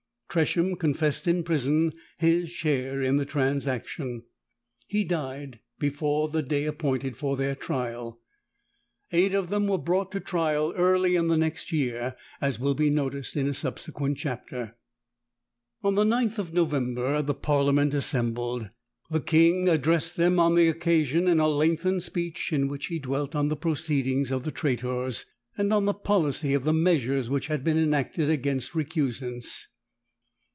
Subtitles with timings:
[0.33, 4.23] Tresham confessed in prison his share in the transaction.
[4.87, 8.21] He died before the day appointed for their trial.
[9.11, 12.89] Eight of them were brought to trial early in the next year, as will be
[12.89, 14.77] noticed in a subsequent chapter.
[15.83, 18.69] On the 9th of November the parliament assembled.
[19.09, 23.35] The king addressed them on the occasion in a lengthened speech, in which he dwelt
[23.35, 25.25] on the proceedings of the traitors,
[25.57, 29.67] and on the policy of the measures which had been enacted against recusants.